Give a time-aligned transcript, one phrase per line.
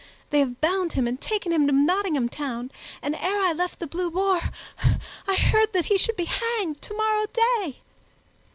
[0.31, 2.71] They have bound him and taken him to Nottingham Town,
[3.03, 4.41] and ere I left the Blue Boar
[5.27, 7.83] I heard that he should be hanged tomorrow day."